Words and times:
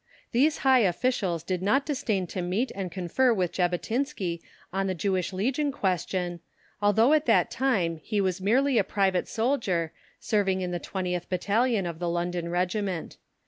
These 0.31 0.57
high 0.65 0.79
officials 0.79 1.43
did 1.43 1.61
not 1.61 1.85
disdain 1.85 2.25
to 2.25 2.41
meet 2.41 2.71
and 2.73 2.91
confer 2.91 3.31
with 3.35 3.51
Jabotinsky 3.51 4.41
on 4.73 4.87
the 4.87 4.95
Jewish 4.95 5.31
Legion 5.31 5.71
question, 5.71 6.39
although 6.81 7.13
at 7.13 7.27
that 7.27 7.51
time 7.51 7.97
he 7.97 8.19
was 8.19 8.41
merely 8.41 8.79
a 8.79 8.83
private 8.83 9.27
soldier, 9.27 9.93
serving 10.19 10.61
in 10.61 10.71
the 10.71 10.79
20th 10.79 11.29
Battalion 11.29 11.85
of 11.85 11.99
the 11.99 12.09
London 12.09 12.49
Regiment. 12.49 13.17